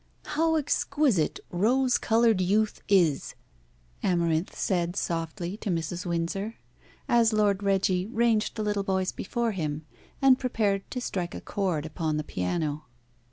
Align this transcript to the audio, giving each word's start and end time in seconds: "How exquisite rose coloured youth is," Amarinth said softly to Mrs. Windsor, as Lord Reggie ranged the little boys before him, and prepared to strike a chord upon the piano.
"How 0.25 0.55
exquisite 0.55 1.39
rose 1.51 1.99
coloured 1.99 2.41
youth 2.41 2.81
is," 2.87 3.35
Amarinth 4.03 4.55
said 4.55 4.95
softly 4.95 5.57
to 5.57 5.69
Mrs. 5.69 6.07
Windsor, 6.07 6.55
as 7.07 7.33
Lord 7.33 7.61
Reggie 7.61 8.07
ranged 8.07 8.55
the 8.55 8.63
little 8.63 8.81
boys 8.83 9.11
before 9.11 9.51
him, 9.51 9.85
and 10.19 10.39
prepared 10.39 10.89
to 10.89 11.01
strike 11.01 11.35
a 11.35 11.41
chord 11.41 11.85
upon 11.85 12.17
the 12.17 12.23
piano. 12.23 12.85